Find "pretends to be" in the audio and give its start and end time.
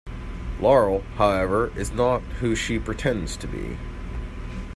2.79-3.77